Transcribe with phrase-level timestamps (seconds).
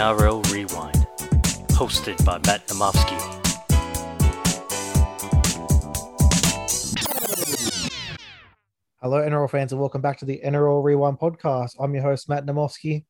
[0.00, 1.06] NRL Rewind,
[1.72, 3.20] hosted by Matt Namofsky.
[9.02, 11.74] Hello, NRL fans, and welcome back to the NRL Rewind podcast.
[11.78, 13.04] I'm your host, Matt Namofsky.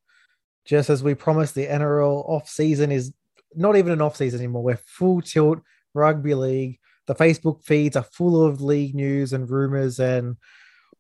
[0.65, 3.13] Just as we promised, the NRL off season is
[3.55, 4.65] not even an off season anymore.
[4.65, 5.61] We're full tilt
[5.95, 6.81] rugby league.
[7.07, 10.37] The Facebook feeds are full of league news and rumors and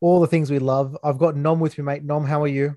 [0.01, 0.97] all the things we love.
[1.03, 2.05] I've got Nom with me, mate.
[2.05, 2.77] Nom, how are you?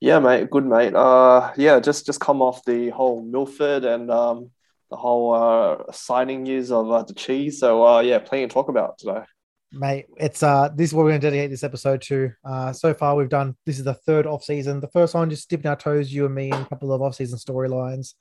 [0.00, 0.50] Yeah, mate.
[0.50, 0.94] Good, mate.
[0.94, 4.50] Uh, yeah, just just come off the whole Milford and um,
[4.90, 7.58] the whole uh, signing news of uh, the cheese.
[7.58, 9.22] So uh, yeah, plenty to talk about today.
[9.70, 12.30] Mate, it's uh this is what we're gonna dedicate this episode to.
[12.42, 14.80] Uh so far we've done this is the third off season.
[14.80, 17.16] The first one just dipping our toes, you and me, and a couple of off
[17.16, 18.14] season storylines.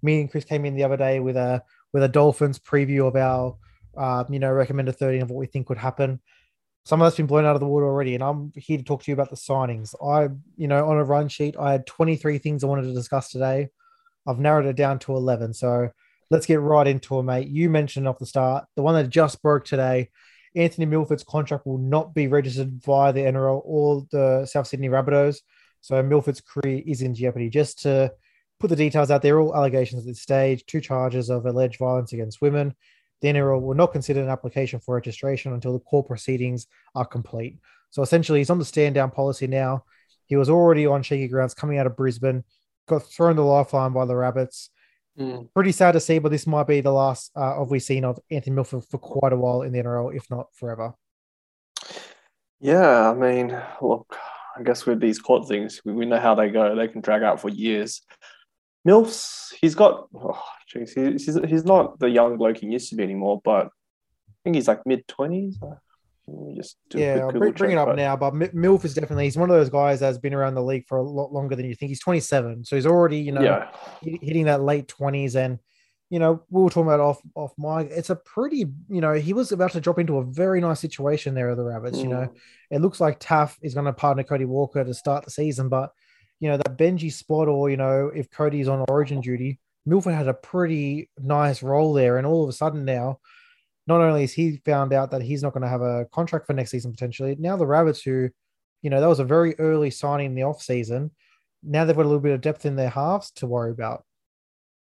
[0.00, 3.16] Me and Chris came in the other day with a with a Dolphins preview of
[3.16, 3.56] our
[3.96, 6.20] uh, you know, recommended 13 of what we think could happen.
[6.84, 9.02] Some of that's been blown out of the water already, and I'm here to talk
[9.02, 9.94] to you about the signings.
[10.04, 13.30] I, you know, on a run sheet, I had 23 things I wanted to discuss
[13.30, 13.68] today.
[14.26, 15.54] I've narrowed it down to 11.
[15.54, 15.90] So
[16.30, 17.48] let's get right into it, mate.
[17.48, 20.10] You mentioned off the start the one that just broke today
[20.54, 25.38] Anthony Milford's contract will not be registered via the NRL or the South Sydney Rabbitohs.
[25.80, 27.48] So Milford's career is in jeopardy.
[27.48, 28.12] Just to
[28.60, 32.12] put the details out there, all allegations at this stage, two charges of alleged violence
[32.12, 32.74] against women.
[33.22, 37.56] The NRL will not consider an application for registration until the court proceedings are complete.
[37.90, 39.84] So essentially, he's on the stand down policy now.
[40.26, 42.42] He was already on shaky grounds coming out of Brisbane,
[42.88, 44.70] got thrown the lifeline by the Rabbits.
[45.18, 45.52] Mm.
[45.54, 48.18] Pretty sad to see, but this might be the last uh, of we've seen of
[48.30, 50.94] Anthony Milford for quite a while in the NRL, if not forever.
[52.60, 54.16] Yeah, I mean, look,
[54.56, 56.74] I guess with these court things, we, we know how they go.
[56.74, 58.02] They can drag out for years.
[58.86, 63.02] Milfs, he's got, oh, geez, he's, he's not the young bloke he used to be
[63.02, 65.56] anymore, but I think he's like mid 20s
[66.54, 67.96] just yeah, I'll bring, bring it up but...
[67.96, 68.16] now.
[68.16, 70.98] But Milf is definitely he's one of those guys that's been around the league for
[70.98, 71.88] a lot longer than you think.
[71.88, 73.70] He's 27, so he's already you know yeah.
[74.00, 75.58] hitting that late 20s, and
[76.10, 77.82] you know we were talking about off off my.
[77.82, 81.34] It's a pretty you know he was about to drop into a very nice situation
[81.34, 81.98] there at the Rabbits.
[81.98, 82.02] Mm.
[82.02, 82.36] You know, mm.
[82.70, 85.90] it looks like Taaffe is going to partner Cody Walker to start the season, but
[86.38, 90.28] you know that Benji spot, or you know if Cody's on Origin duty, Milford had
[90.28, 93.18] a pretty nice role there, and all of a sudden now
[93.86, 96.52] not only is he found out that he's not going to have a contract for
[96.52, 98.30] next season potentially, now the Rabbits, who,
[98.80, 101.10] you know, that was a very early signing in the off season,
[101.62, 104.04] now they've got a little bit of depth in their halves to worry about.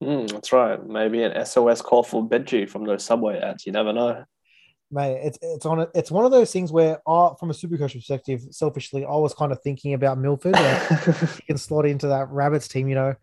[0.02, 0.84] Mm, that's right.
[0.84, 3.64] Maybe an SOS call for Benji from those subway ads.
[3.64, 4.24] You never know.
[4.90, 7.94] Mate, it's it's on it's one of those things where, uh, from a super coach
[7.94, 10.52] perspective, selfishly, I was kind of thinking about Milford.
[10.52, 11.04] Like,
[11.36, 12.86] he can slot into that Rabbits team.
[12.88, 13.14] You know,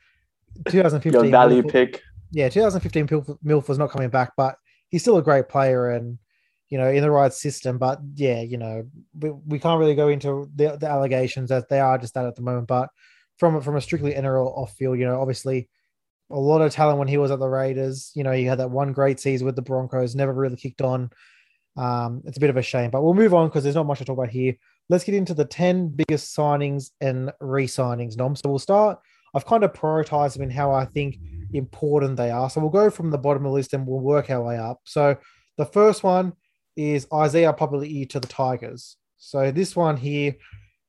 [0.69, 2.01] 2015 Your value Milford, pick.
[2.31, 4.55] Yeah, 2015 Milford was not coming back, but
[4.89, 6.17] he's still a great player and
[6.69, 7.77] you know in the right system.
[7.77, 8.83] But yeah, you know
[9.19, 12.35] we, we can't really go into the, the allegations as they are just that at
[12.35, 12.67] the moment.
[12.67, 12.89] But
[13.37, 15.69] from from a strictly NRL off field, you know, obviously
[16.29, 18.11] a lot of talent when he was at the Raiders.
[18.15, 21.09] You know, he had that one great season with the Broncos, never really kicked on.
[21.77, 23.99] Um, it's a bit of a shame, but we'll move on because there's not much
[23.99, 24.55] to talk about here.
[24.89, 28.35] Let's get into the 10 biggest signings and re signings, Nom.
[28.35, 28.99] So we'll start.
[29.33, 31.17] I've kind of prioritized them in how I think
[31.53, 32.49] important they are.
[32.49, 34.79] So we'll go from the bottom of the list and we'll work our way up.
[34.85, 35.17] So
[35.57, 36.33] the first one
[36.75, 38.97] is Isaiah Papali'i to the Tigers.
[39.17, 40.35] So this one here,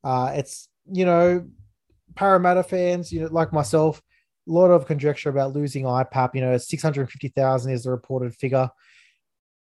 [0.05, 1.47] uh, it's you know,
[2.15, 4.03] Parramatta fans, you know, like myself,
[4.49, 6.35] a lot of conjecture about losing IPAP.
[6.35, 8.69] You know, six hundred fifty thousand is the reported figure.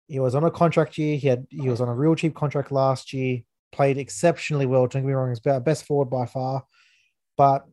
[0.06, 1.16] He was on a contract year.
[1.16, 3.40] He had he was on a real cheap contract last year.
[3.72, 4.86] Played exceptionally well.
[4.86, 6.64] Don't get me wrong, he's best forward by far.
[7.36, 7.66] But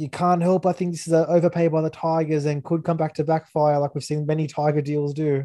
[0.00, 0.64] you can't help.
[0.64, 3.78] I think this is an overpay by the Tigers and could come back to backfire,
[3.78, 5.44] like we've seen many Tiger deals do.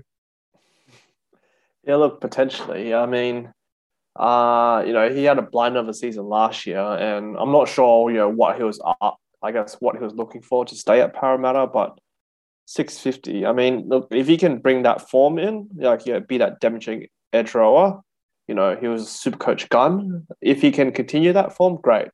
[1.83, 2.93] Yeah, look, potentially.
[2.93, 3.51] I mean,
[4.15, 7.67] uh, you know, he had a blind of a season last year, and I'm not
[7.67, 9.17] sure, you know, what he was up.
[9.43, 11.99] I guess what he was looking for to stay at Parramatta, but
[12.67, 13.45] 650.
[13.45, 16.61] I mean, look, if he can bring that form in, like, you know, be that
[16.61, 18.01] damaging edge rower,
[18.47, 20.25] you know, he was a super coach gun.
[20.41, 22.07] If he can continue that form, great.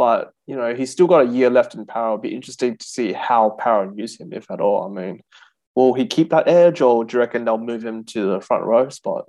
[0.00, 2.14] But you know, he's still got a year left in Parra.
[2.14, 4.86] It'll be interesting to see how Parra use him, if at all.
[4.86, 5.20] I mean,
[5.74, 8.64] will he keep that edge, or do you reckon they'll move him to the front
[8.64, 9.26] row spot?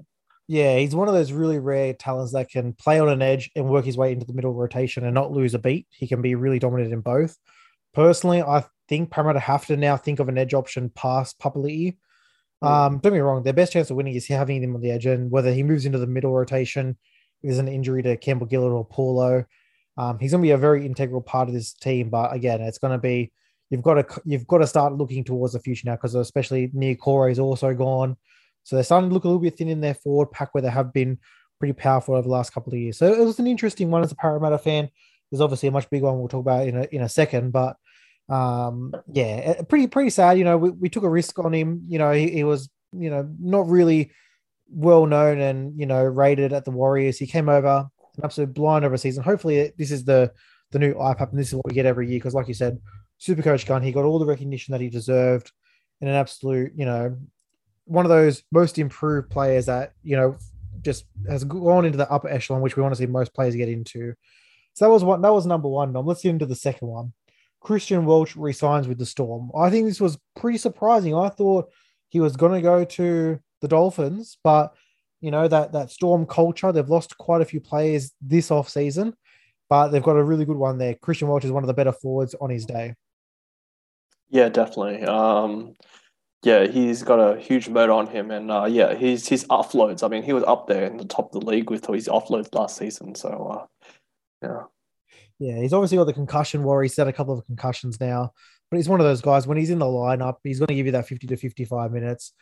[0.47, 3.67] Yeah, he's one of those really rare talents that can play on an edge and
[3.67, 5.87] work his way into the middle rotation and not lose a beat.
[5.89, 7.37] He can be really dominant in both.
[7.93, 11.97] Personally, I think Parramatta have to now think of an edge option past Papali'i.
[12.61, 12.67] Hmm.
[12.67, 14.91] Um, don't get me wrong, their best chance of winning is having him on the
[14.91, 16.97] edge, and whether he moves into the middle rotation,
[17.43, 19.43] there's an injury to Campbell Gillard or Paulo,
[19.97, 22.77] um, he's going to be a very integral part of this team, but again, it's
[22.77, 23.31] going to be
[23.69, 27.31] you've got to you've got to start looking towards the future now because especially Niukore
[27.31, 28.17] is also gone,
[28.63, 30.69] so they're starting to look a little bit thin in their forward pack where they
[30.69, 31.19] have been
[31.59, 32.97] pretty powerful over the last couple of years.
[32.97, 34.89] So it was an interesting one as a Parramatta fan.
[35.29, 37.75] There's obviously a much bigger one we'll talk about in a in a second, but
[38.29, 40.37] Um, yeah, eh, pretty pretty sad.
[40.37, 41.83] You know, we, we took a risk on him.
[41.89, 44.11] You know, he, he was you know not really
[44.69, 47.17] well known and you know rated at the Warriors.
[47.17, 49.23] He came over an absolute blind over a season.
[49.23, 50.31] Hopefully, this is the
[50.71, 52.19] the new IPAP, and this is what we get every year.
[52.19, 52.79] Because, like you said,
[53.17, 55.51] Super Coach Gun, he got all the recognition that he deserved,
[55.99, 57.17] and an absolute, you know,
[57.85, 60.37] one of those most improved players that you know
[60.81, 63.69] just has gone into the upper echelon, which we want to see most players get
[63.69, 64.13] into.
[64.73, 65.21] So that was one.
[65.21, 65.93] That was number one.
[65.93, 67.13] Now let's get into the second one.
[67.59, 69.51] Christian Welch resigns with the Storm.
[69.55, 71.13] I think this was pretty surprising.
[71.13, 71.69] I thought
[72.09, 74.73] he was going to go to the Dolphins, but
[75.21, 76.71] you know that that Storm culture.
[76.71, 79.13] They've lost quite a few players this off season,
[79.69, 80.95] but they've got a really good one there.
[80.95, 82.95] Christian Welch is one of the better forwards on his day.
[84.29, 85.03] Yeah, definitely.
[85.03, 85.75] Um,
[86.43, 90.03] yeah, he's got a huge motor on him, and uh, yeah, he's his offloads.
[90.03, 92.53] I mean, he was up there in the top of the league with his offloads
[92.55, 93.13] last season.
[93.13, 93.89] So, uh,
[94.41, 94.63] yeah,
[95.37, 96.81] yeah, he's obviously got the concussion war.
[96.81, 98.31] He's had a couple of concussions now,
[98.71, 99.45] but he's one of those guys.
[99.45, 102.33] When he's in the lineup, he's going to give you that fifty to fifty-five minutes.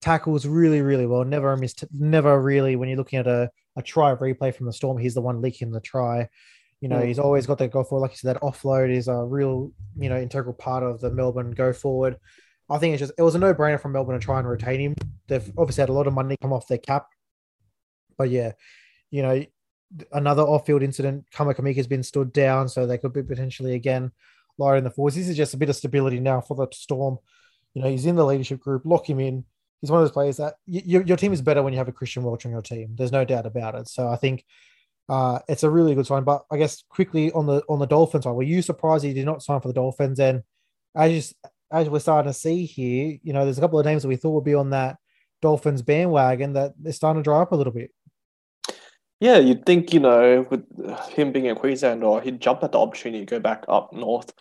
[0.00, 1.24] Tackles really, really well.
[1.24, 1.84] Never missed.
[1.92, 2.76] Never really.
[2.76, 5.70] When you're looking at a a try replay from the Storm, he's the one leaking
[5.70, 6.28] the try.
[6.80, 7.06] You know, mm.
[7.06, 8.02] he's always got that go forward.
[8.02, 11.50] Like you said, that offload is a real, you know, integral part of the Melbourne
[11.50, 12.16] go forward.
[12.70, 14.80] I think it's just it was a no brainer from Melbourne to try and retain
[14.80, 14.94] him.
[15.26, 17.06] They've obviously had a lot of money come off their cap,
[18.16, 18.52] but yeah,
[19.10, 19.44] you know,
[20.12, 21.24] another off-field incident.
[21.34, 24.12] Kamikamica has been stood down, so they could be potentially again
[24.58, 25.14] lowering the force.
[25.14, 27.18] This is just a bit of stability now for the Storm.
[27.74, 28.82] You know, he's in the leadership group.
[28.84, 29.44] Lock him in.
[29.80, 31.92] He's one of those players that your, your team is better when you have a
[31.92, 32.94] Christian Welch on your team.
[32.96, 33.88] There's no doubt about it.
[33.88, 34.44] So I think
[35.08, 36.24] uh, it's a really good sign.
[36.24, 39.26] But I guess quickly on the on the Dolphins side, were you surprised he did
[39.26, 40.18] not sign for the Dolphins?
[40.18, 40.42] And
[40.94, 41.34] as
[41.70, 44.16] as we're starting to see here, you know, there's a couple of names that we
[44.16, 44.96] thought would be on that
[45.40, 47.90] Dolphins bandwagon that they're starting to dry up a little bit.
[49.20, 50.64] Yeah, you'd think, you know, with
[51.10, 54.32] him being in Queensland, or he'd jump at the opportunity to go back up north,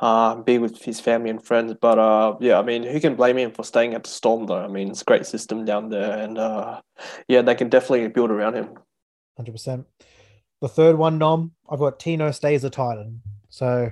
[0.00, 1.74] uh, be with his family and friends.
[1.80, 4.64] But uh, yeah, I mean, who can blame him for staying at the Storm, though?
[4.64, 6.18] I mean, it's a great system down there.
[6.18, 6.80] And uh,
[7.26, 8.68] yeah, they can definitely build around him.
[9.40, 9.84] 100%.
[10.60, 13.22] The third one, Nom, I've got Tino stays a Titan.
[13.48, 13.90] So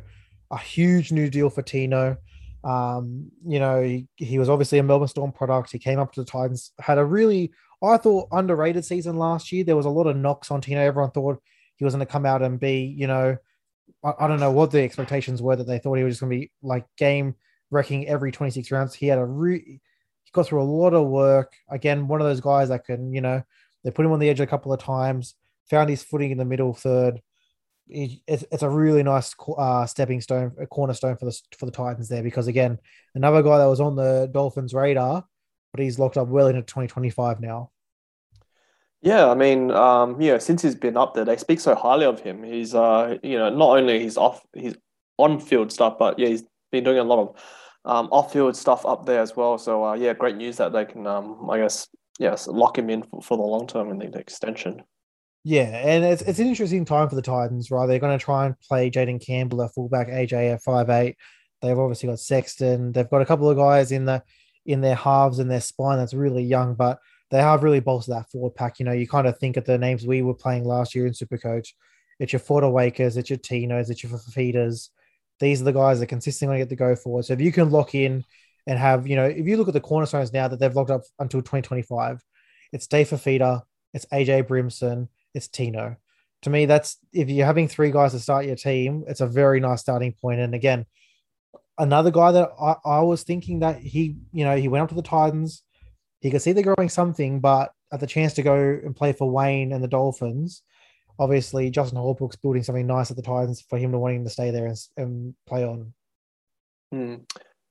[0.51, 2.17] a huge new deal for Tino.
[2.65, 5.71] Um, you know, he, he was obviously a Melbourne Storm product.
[5.71, 9.65] He came up to the Titans, had a really, I thought, underrated season last year.
[9.65, 10.81] There was a lot of knocks on Tino.
[10.81, 11.41] Everyone thought
[11.77, 13.37] he was going to come out and be, you know,
[14.07, 16.33] I, I don't know what the expectations were that they thought he was just going
[16.33, 17.35] to be like game
[17.71, 18.95] wrecking every 26 rounds.
[18.95, 19.81] He had a re-
[20.25, 21.55] he got through a lot of work.
[21.69, 23.43] Again, one of those guys that can, you know,
[23.85, 25.35] they put him on the edge a couple of times,
[25.69, 27.21] found his footing in the middle third
[27.89, 32.09] it's, it's a really nice uh, stepping stone, a cornerstone for the for the Titans
[32.09, 32.79] there because again,
[33.15, 35.25] another guy that was on the Dolphins' radar,
[35.73, 37.71] but he's locked up well into 2025 now.
[39.03, 42.07] Yeah, I mean, um, you know, since he's been up there, they speak so highly
[42.07, 42.43] of him.
[42.43, 44.77] He's, uh, you know, not only his off, his
[45.19, 47.43] on-field stuff, but yeah, he's been doing a lot of
[47.85, 49.59] um, off-field stuff up there as well.
[49.59, 51.89] So uh, yeah, great news that they can, um, I guess,
[52.19, 54.83] yes, lock him in for, for the long term and the extension.
[55.45, 57.87] Yeah, and it's, it's an interesting time for the Titans, right?
[57.87, 61.17] They're going to try and play Jayden Campbell at fullback, AJ at five eight.
[61.63, 62.91] They've obviously got Sexton.
[62.91, 64.25] They've got a couple of guys in the
[64.65, 66.99] in their halves and their spine that's really young, but
[67.31, 68.79] they have really bolstered that forward pack.
[68.79, 71.13] You know, you kind of think of the names we were playing last year in
[71.13, 71.69] Supercoach.
[72.19, 74.89] It's your Fotuaikas, it's your Tinos, it's your Fifitas.
[75.39, 77.27] These are the guys that consistently get the go forward.
[77.27, 78.25] So if you can lock in
[78.67, 81.03] and have, you know, if you look at the cornerstones now that they've locked up
[81.19, 82.23] until 2025,
[82.73, 83.63] it's Dave Fifita,
[83.93, 85.97] it's AJ Brimson, it's Tino.
[86.43, 89.61] To me, that's if you're having three guys to start your team, it's a very
[89.61, 90.41] nice starting point.
[90.41, 90.87] And again,
[91.79, 94.95] another guy that I, I was thinking that he, you know, he went up to
[94.95, 95.63] the Titans.
[96.27, 99.31] He could see they're growing something, but at the chance to go and play for
[99.31, 100.63] Wayne and the Dolphins,
[101.21, 104.51] obviously Justin Holbrook's building something nice at the Titans for him to wanting to stay
[104.51, 105.95] there and, and play on.
[106.91, 107.15] Hmm.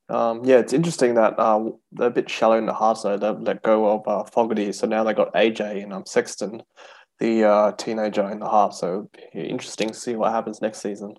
[0.08, 3.28] Um, yeah, it's interesting that uh, they're a bit shallow in the heart, so they
[3.28, 4.72] let go of uh, Fogarty.
[4.72, 6.62] So now they got AJ and um, Sexton
[7.18, 8.72] the uh, teenager in the half.
[8.72, 11.14] So interesting to see what happens next season.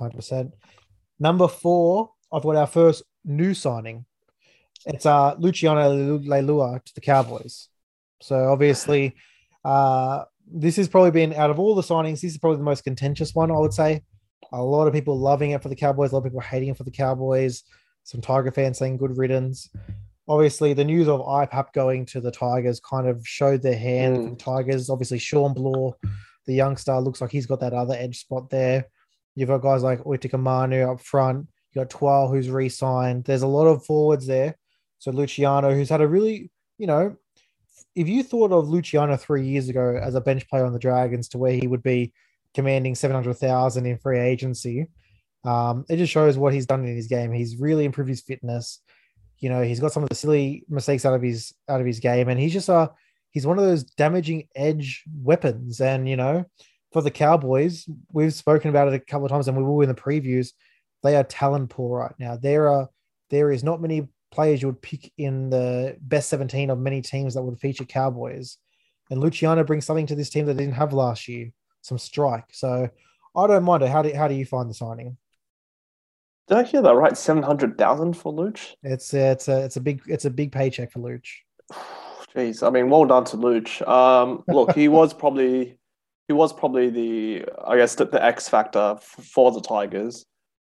[0.00, 0.50] 100%.
[1.20, 4.06] Number four, I've got our first new signing.
[4.86, 7.68] It's uh, Luciano Leilua to the Cowboys.
[8.20, 9.14] So obviously,
[9.64, 12.84] uh, this has probably been out of all the signings, this is probably the most
[12.84, 14.02] contentious one, I would say.
[14.52, 16.76] A lot of people loving it for the Cowboys, a lot of people hating it
[16.76, 17.62] for the Cowboys.
[18.04, 19.68] Some Tiger fans saying good riddance
[20.30, 24.30] obviously the news of IPAP going to the Tigers kind of showed their hand mm.
[24.30, 24.88] the Tigers.
[24.88, 25.96] Obviously, Shawn Blore,
[26.46, 28.86] the young star, looks like he's got that other edge spot there.
[29.34, 31.48] You've got guys like Utoikamanu up front.
[31.72, 33.24] You've got Twal who's re-signed.
[33.24, 34.56] There's a lot of forwards there.
[35.00, 37.16] So Luciano, who's had a really, you know,
[37.96, 41.28] if you thought of Luciano three years ago as a bench player on the Dragons
[41.30, 42.12] to where he would be
[42.54, 44.86] commanding seven hundred thousand in free agency,
[45.44, 47.32] Um, it just shows what he's done in his game.
[47.32, 48.80] He's really improved his fitness.
[49.38, 51.98] You know, he's got some of the silly mistakes out of his out of his
[51.98, 52.90] game, and he's just a
[53.30, 55.80] he's one of those damaging edge weapons.
[55.80, 56.44] And you know,
[56.92, 59.88] for the Cowboys, we've spoken about it a couple of times, and we will in
[59.88, 60.52] the previews.
[61.02, 62.36] They are talent poor right now.
[62.36, 62.90] There are
[63.30, 67.34] there is not many players you would pick in the best 17 of many teams
[67.34, 68.58] that would feature Cowboys.
[69.10, 72.46] And Luciano brings something to this team that they didn't have last year, some strike.
[72.52, 72.88] So
[73.36, 73.90] I don't mind it.
[73.90, 75.16] How do, how do you find the signing?
[76.48, 77.16] Did I hear that right?
[77.16, 78.74] Seven hundred thousand for Luch.
[78.82, 81.28] It's it's a it's a big it's a big paycheck for Luch.
[82.34, 83.86] Jeez, I mean, well done to Luch.
[83.88, 85.78] Um, look, he was probably
[86.26, 90.26] he was probably the I guess the, the X factor for the Tigers.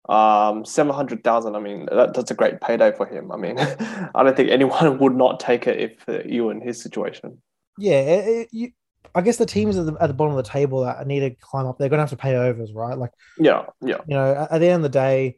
[0.09, 1.55] Um, seven hundred thousand.
[1.55, 3.31] I mean, that, that's a great payday for him.
[3.31, 3.57] I mean,
[4.15, 7.41] I don't think anyone would not take it if uh, you were in his situation.
[7.77, 8.71] Yeah, it, it, you,
[9.15, 11.31] I guess the teams at the, at the bottom of the table that need to
[11.31, 12.97] climb up, they're going to have to pay overs, right?
[12.97, 13.99] Like, yeah, yeah.
[14.07, 15.37] You know, at, at the end of the day,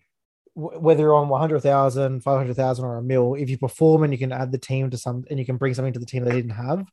[0.56, 4.32] w- whether you're on 100,000, 500,000 or a mil, if you perform and you can
[4.32, 6.52] add the team to some, and you can bring something to the team they didn't
[6.52, 6.86] have,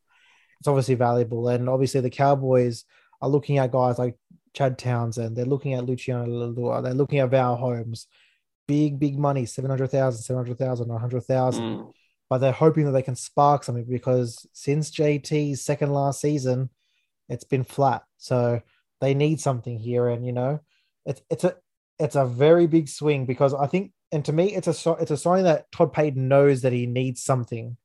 [0.59, 1.47] it's obviously valuable.
[1.47, 2.85] And obviously, the Cowboys
[3.21, 4.17] are looking at guys like
[4.53, 5.35] Chad Townsend.
[5.35, 6.83] They're looking at Luciano Leilua.
[6.83, 8.07] They're looking at Val Holmes.
[8.67, 11.63] Big, big money 700,000, 700,000, 100,000.
[11.63, 11.91] Mm.
[12.29, 16.69] But they're hoping that they can spark something because since JT's second last season,
[17.29, 18.03] it's been flat.
[18.17, 18.61] So
[19.01, 20.07] they need something here.
[20.07, 20.61] And, you know,
[21.05, 21.55] it's, it's a,
[21.99, 25.17] it's a very big swing because I think, and to me, it's a it's a
[25.17, 27.77] sign that Todd Payten knows that he needs something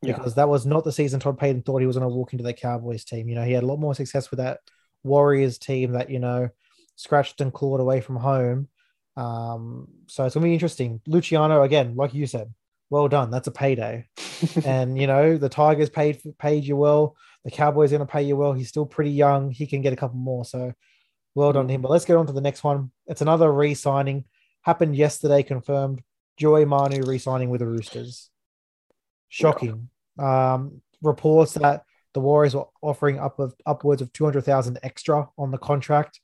[0.00, 0.42] because yeah.
[0.42, 2.54] that was not the season Todd Payten thought he was going to walk into the
[2.54, 3.28] Cowboys team.
[3.28, 4.60] You know, he had a lot more success with that
[5.06, 6.50] Warriors team that you know
[6.96, 8.68] scratched and clawed away from home.
[9.16, 11.00] Um, so it's gonna be interesting.
[11.06, 12.52] Luciano again, like you said,
[12.90, 13.30] well done.
[13.30, 14.08] That's a payday,
[14.64, 17.16] and you know the Tigers paid paid you well.
[17.44, 18.52] The Cowboys are gonna pay you well.
[18.52, 19.50] He's still pretty young.
[19.50, 20.44] He can get a couple more.
[20.44, 20.74] So
[21.36, 21.82] well done to him.
[21.82, 22.90] But let's get on to the next one.
[23.06, 24.24] It's another re-signing.
[24.62, 26.02] Happened yesterday, confirmed.
[26.38, 28.30] Joey Manu re-signing with the Roosters.
[29.28, 29.90] Shocking.
[30.18, 31.84] Um, reports that
[32.16, 36.18] the Warriors were offering up of upwards of two hundred thousand extra on the contract.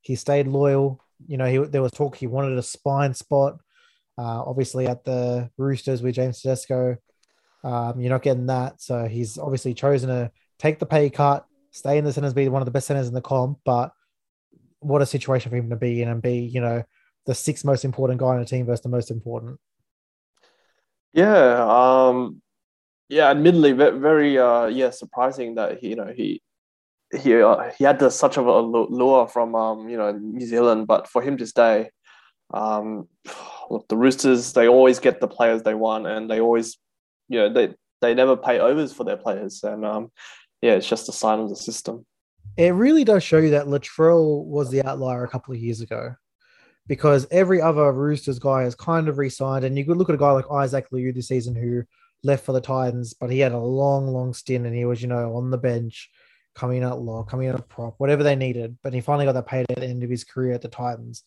[0.00, 1.00] He stayed loyal.
[1.28, 3.60] You know, he, there was talk he wanted a spine spot.
[4.18, 6.96] Uh, obviously, at the Roosters with James Tedesco,
[7.62, 8.82] um, you're not getting that.
[8.82, 12.60] So he's obviously chosen to take the pay cut, stay in the centers, be one
[12.60, 13.60] of the best centers in the comp.
[13.64, 13.92] But
[14.80, 16.82] what a situation for him to be in and be, you know,
[17.26, 19.60] the sixth most important guy in the team versus the most important.
[21.12, 22.42] Yeah, um,
[23.08, 26.42] yeah, admittedly, very uh, yeah, surprising that he, you know, he
[27.16, 30.86] he uh, he had the, such of a lure from um, you know New Zealand,
[30.86, 31.90] but for him to stay,
[32.52, 33.08] um,
[33.70, 36.76] look, the Roosters they always get the players they want, and they always,
[37.28, 40.12] you know, they they never pay overs for their players, and um,
[40.60, 42.04] yeah, it's just a sign of the system.
[42.56, 46.14] It really does show you that Latrell was the outlier a couple of years ago,
[46.86, 50.18] because every other Roosters guy has kind of re-signed, and you could look at a
[50.18, 51.84] guy like Isaac Liu this season who
[52.22, 55.08] left for the Titans, but he had a long, long stint and he was, you
[55.08, 56.10] know, on the bench,
[56.54, 58.78] coming out low, coming out prop, whatever they needed.
[58.82, 61.22] But he finally got that paid at the end of his career at the Titans.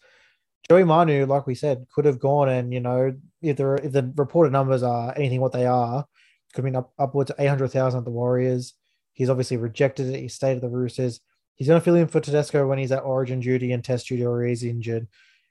[0.69, 4.13] Joey Manu, like we said, could have gone and, you know, if the, if the
[4.15, 6.05] reported numbers are anything what they are,
[6.53, 8.73] could been up, upwards of 800,000 at the Warriors.
[9.13, 10.19] He's obviously rejected it.
[10.19, 11.19] He stayed at the Roosters.
[11.55, 14.25] He's going to fill in for Tedesco when he's at origin duty and test duty
[14.25, 15.07] or he's injured.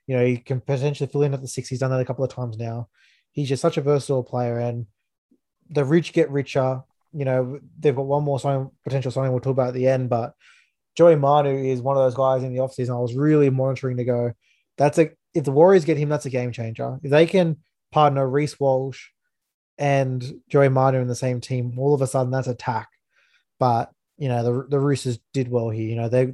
[0.07, 1.69] You know, he can potentially fill in at the six.
[1.69, 2.89] He's done that a couple of times now.
[3.31, 4.57] He's just such a versatile player.
[4.57, 4.87] And
[5.71, 6.81] the rich get richer.
[7.13, 10.09] You know, they've got one more sign, potential signing we'll talk about at the end,
[10.09, 10.33] but
[10.95, 14.03] Joey Manu is one of those guys in the offseason I was really monitoring to
[14.03, 14.33] go.
[14.77, 16.99] That's a if the Warriors get him, that's a game changer.
[17.03, 17.57] If they can
[17.91, 19.07] partner Reece Walsh
[19.77, 22.89] and Joey Manu in the same team, all of a sudden that's attack.
[23.59, 25.87] But you know, the the Roosters did well here.
[25.87, 26.33] You know, they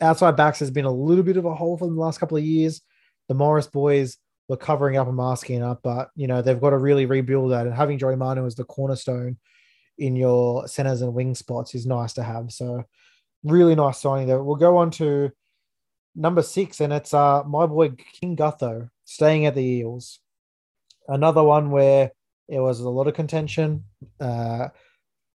[0.00, 2.44] outside backs has been a little bit of a hole for the last couple of
[2.44, 2.80] years.
[3.28, 4.16] The Morris boys
[4.52, 7.66] were covering up and masking up, but you know they've got to really rebuild that.
[7.66, 9.38] And having Joey Manu as the cornerstone
[9.96, 12.52] in your centers and wing spots is nice to have.
[12.52, 12.84] So
[13.42, 14.42] really nice signing there.
[14.42, 15.30] We'll go on to
[16.14, 20.20] number six, and it's uh my boy King Gutho staying at the Eels.
[21.08, 22.12] Another one where
[22.46, 23.84] it was a lot of contention.
[24.20, 24.68] Uh,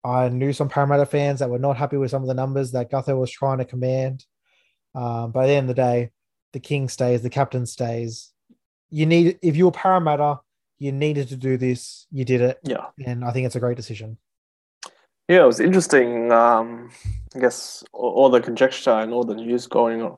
[0.03, 2.91] I knew some Parramatta fans that were not happy with some of the numbers that
[2.91, 4.25] Gutho was trying to command.
[4.93, 6.11] Um, by the end of the day,
[6.53, 8.31] the king stays, the captain stays
[8.95, 10.39] you need if you were Parramatta,
[10.79, 12.07] you needed to do this.
[12.11, 12.59] You did it.
[12.63, 14.17] Yeah, and I think it's a great decision.
[15.27, 16.31] Yeah, it was interesting.
[16.31, 16.91] Um,
[17.35, 20.17] I guess all, the conjecture and all the news going on,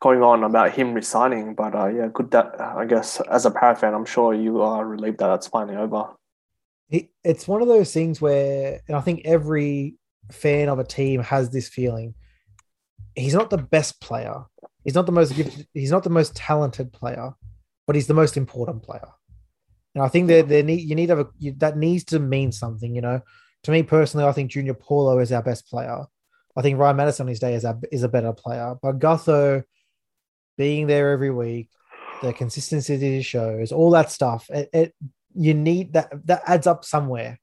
[0.00, 1.54] going on about him resigning.
[1.54, 4.84] But uh, yeah, good that I guess as a Para fan, I'm sure you are
[4.84, 6.08] relieved that that's finally over.
[6.90, 9.94] It, it's one of those things where, and I think every
[10.32, 12.14] fan of a team has this feeling.
[13.14, 14.44] He's not the best player,
[14.82, 17.34] He's not the most gifted, he's not the most talented player,
[17.88, 19.08] but he's the most important player.
[19.94, 22.18] And I think that there need you need to have a, you, that needs to
[22.18, 22.94] mean something.
[22.94, 23.22] You know,
[23.62, 26.04] to me personally, I think Junior Paulo is our best player.
[26.54, 29.62] I think Ryan Matterson on his day is a, is a better player, but Gutho
[30.58, 31.70] being there every week,
[32.20, 34.94] the consistency that he shows, all that stuff, it, it
[35.34, 37.40] you need that that adds up somewhere.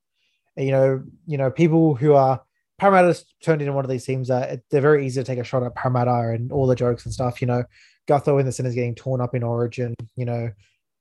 [0.55, 2.43] You know, you know, people who are
[2.77, 5.63] Parramatta's turned into one of these teams that they're very easy to take a shot
[5.63, 7.41] at Parramatta and all the jokes and stuff.
[7.41, 7.63] You know,
[8.07, 9.95] Gutho in the centre is getting torn up in Origin.
[10.15, 10.51] You know,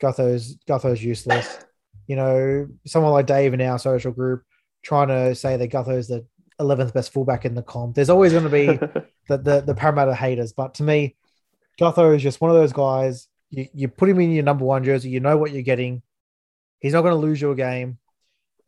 [0.00, 1.58] Gutho's Gutho's useless.
[2.06, 4.44] You know, someone like Dave in our social group
[4.82, 6.26] trying to say that Gutho's the
[6.61, 7.94] 11th best fullback in the comp.
[7.94, 8.66] There's always going to be
[9.28, 11.16] the, the the Parramatta haters, but to me,
[11.80, 13.28] Gutho is just one of those guys.
[13.50, 16.02] You, you put him in your number one jersey, you know what you're getting.
[16.80, 17.99] He's not going to lose your game,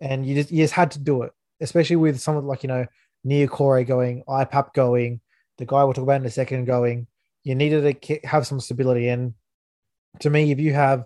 [0.00, 2.86] and you just you just had to do it, especially with someone like you know
[3.26, 5.20] Niukore going, IPAP going,
[5.58, 7.06] the guy we'll talk about in a second going.
[7.46, 9.32] You needed to have some stability, and
[10.18, 11.04] to me, if you have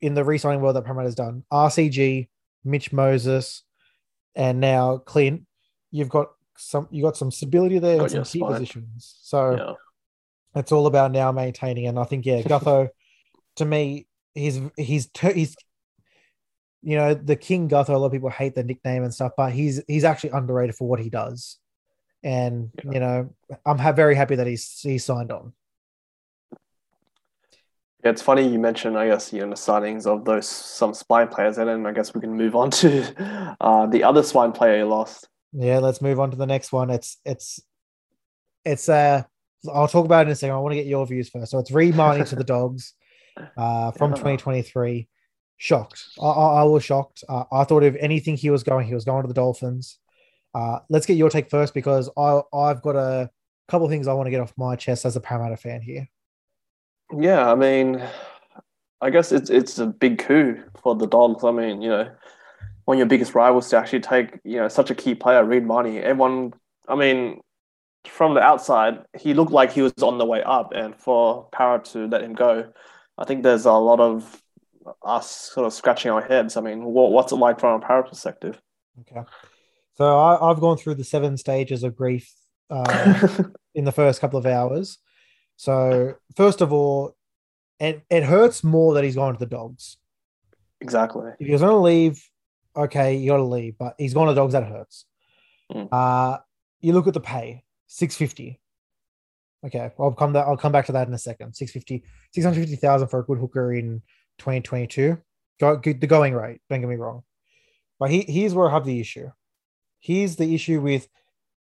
[0.00, 2.28] in the re-signing world that Parramatta's done, RCG,
[2.64, 3.64] Mitch Moses,
[4.36, 5.42] and now Clint,
[5.90, 8.52] you've got some you got some stability there Got in some key spine.
[8.52, 9.16] positions.
[9.22, 9.56] So
[10.54, 10.60] Yeah.
[10.60, 11.88] it's all about now maintaining.
[11.88, 12.90] And I think yeah, Gutho,
[13.56, 15.56] to me, he's he's he's
[16.82, 17.88] you know the King Gutho.
[17.88, 20.86] A lot of people hate the nickname and stuff, but he's he's actually underrated for
[20.86, 21.58] what he does.
[22.22, 22.92] And Yeah.
[22.92, 23.34] you know,
[23.66, 25.52] I'm ha- very happy that he's he signed on.
[28.04, 31.28] Yeah, it's funny you mentioned, I guess, you know, the signings of those some spine
[31.28, 34.78] players, and then I guess we can move on to uh, the other spine player
[34.78, 35.28] you lost.
[35.52, 36.90] Yeah, let's move on to the next one.
[36.90, 37.60] It's it's
[38.64, 39.22] it's uh
[39.72, 40.54] I'll talk about it in a second.
[40.54, 41.50] I want to get your views first.
[41.50, 42.92] So it's Reed Mahoney to the dogs
[43.56, 44.16] uh from Yeah.
[44.16, 45.08] 2023.
[45.56, 46.02] Shocked.
[46.20, 47.24] I, I, I was shocked.
[47.28, 49.98] Uh, I thought if anything he was going, he was going to the Dolphins.
[50.52, 53.30] Uh let's get your take first because I I've got a
[53.68, 56.06] couple of things I want to get off my chest as a Parramatta fan here.
[57.18, 58.02] Yeah, I mean,
[59.00, 61.44] I guess it's it's a big coup for the Dogs.
[61.44, 62.10] I mean, you know,
[62.84, 65.64] one of your biggest rivals to actually take, you know, such a key player, Reed
[65.64, 65.98] Mahoney.
[65.98, 66.54] Everyone,
[66.88, 67.40] I mean,
[68.06, 71.80] from the outside, he looked like he was on the way up, and for Para
[71.84, 72.72] to let him go,
[73.18, 74.42] I think there's a lot of
[75.04, 76.56] us sort of scratching our heads.
[76.56, 78.60] I mean, what, what's it like from a Para perspective?
[79.00, 79.22] Okay.
[79.96, 82.30] So I, I've gone through the seven stages of grief
[82.70, 83.28] uh,
[83.74, 84.98] in the first couple of hours.
[85.56, 87.16] So first of all,
[87.80, 89.96] it, it hurts more that he's gone to the dogs.
[90.80, 91.32] exactly.
[91.38, 92.28] If he was going to leave,
[92.76, 94.52] okay, you got to leave, but he's gone to the dogs.
[94.52, 95.06] That hurts.
[95.72, 95.88] Mm.
[95.90, 96.38] Uh,
[96.80, 98.60] you look at the pay, six fifty.
[99.64, 100.46] Okay, I'll come that.
[100.46, 101.54] I'll come back to that in a second.
[101.54, 104.02] 650, 650,000 for a good hooker in
[104.38, 105.16] 2022.
[105.58, 106.60] Go, the going rate.
[106.68, 107.22] Don't get me wrong,
[107.98, 109.30] but he, here's where I have the issue.
[110.00, 111.08] Here's the issue with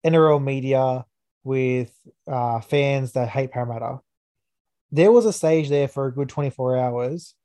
[0.05, 1.05] NRL media,
[1.43, 1.91] with
[2.27, 3.99] uh, fans that hate Parramatta.
[4.91, 7.35] There was a stage there for a good 24 hours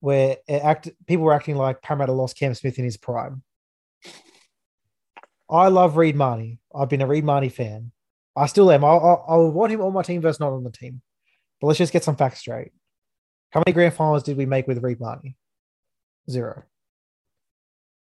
[0.00, 3.42] where act, people were acting like Parramatta lost Cam Smith in his prime.
[5.50, 6.58] I love Reed Mahoney.
[6.74, 7.92] I've been a Reed Mahoney fan.
[8.36, 8.84] I still am.
[8.84, 11.00] I'll, I'll want him on my team versus not on the team.
[11.60, 12.72] But let's just get some facts straight.
[13.50, 15.36] How many grand finals did we make with Reed Mahoney?
[16.30, 16.64] Zero.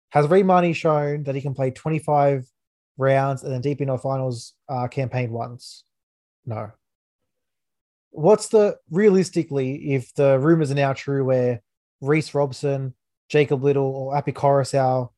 [0.10, 2.48] Has Reed Mahoney shown that he can play 25
[3.00, 5.84] rounds and then deep into finals uh, campaign once?
[6.46, 6.72] No.
[8.12, 11.62] What's the realistically, if the rumors are now true where
[12.02, 12.94] Reece Robson,
[13.30, 15.10] Jacob Liddle, or Api Koroisau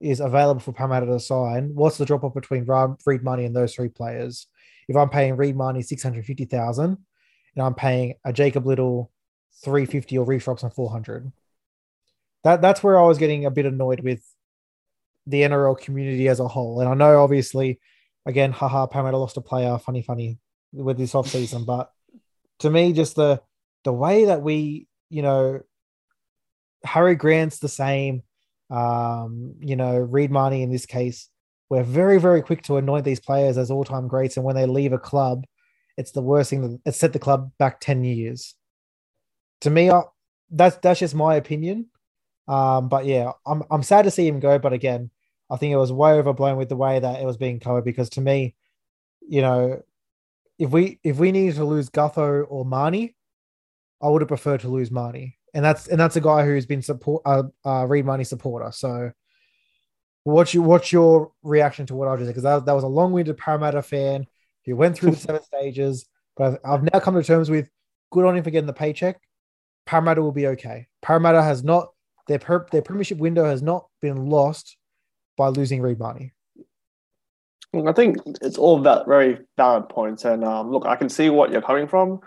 [0.00, 2.66] is available for Parramatta to sign, what's the drop off between
[3.06, 4.46] Reed Mahoney and those three players?
[4.88, 6.84] If I'm paying Reed Mahoney 650,000
[7.56, 9.10] and I'm paying a Jacob Liddle
[9.64, 11.32] 350 or Reece Robson 400.
[12.42, 14.22] That, that's where I was getting a bit annoyed with
[15.26, 16.80] the NRL community as a whole.
[16.80, 17.80] And I know, obviously,
[18.26, 20.38] again, haha, Parramatta lost a player, funny, funny
[20.72, 21.64] with this off season.
[21.66, 21.90] But
[22.60, 23.40] to me, just the
[23.84, 25.60] the way that we, you know,
[26.84, 28.22] Harry Grant's the same.
[28.70, 31.28] Um, you know, Reed Mahoney in this case,
[31.68, 34.92] we're very, very quick to anoint these players as all-time greats, and when they leave
[34.92, 35.44] a club,
[35.96, 36.62] it's the worst thing.
[36.62, 38.54] That, it's set the club back ten years.
[39.62, 40.02] To me, I,
[40.50, 41.86] that's that's just my opinion.
[42.48, 44.58] Um, but yeah, I'm I'm sad to see him go.
[44.58, 45.10] But again,
[45.54, 47.84] I think it was way overblown with the way that it was being covered.
[47.84, 48.56] Because to me,
[49.20, 49.82] you know,
[50.58, 53.14] if we if we needed to lose Gutho or Mahoney,
[54.02, 56.82] I would have preferred to lose Mahoney, and that's and that's a guy who's been
[56.82, 58.72] support uh, uh Reed Mahoney supporter.
[58.72, 59.12] So,
[60.24, 62.30] what's your what's your reaction to what I just said?
[62.32, 64.26] Because that, that was a long winded Parramatta fan
[64.66, 67.68] who went through the seven stages, but I've, I've now come to terms with
[68.10, 69.20] good on him for getting the paycheck.
[69.86, 70.88] Parramatta will be okay.
[71.00, 71.90] Parramatta has not
[72.26, 74.76] their per, their premiership window has not been lost
[75.36, 76.32] by losing Reed Mahoney.
[77.74, 81.50] I think it's all about very valid points, and um, look, I can see what
[81.50, 82.20] you're coming from.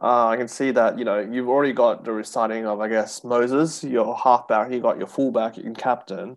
[0.00, 3.24] Uh, I can see that you know you've already got the reciting of I guess
[3.24, 4.70] Moses, your halfback.
[4.70, 6.36] You got your fullback in captain.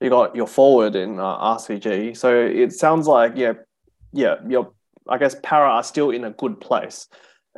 [0.00, 2.16] You got your forward in uh, RCG.
[2.16, 3.54] So it sounds like yeah,
[4.12, 4.72] yeah, your
[5.08, 7.08] I guess Para are still in a good place.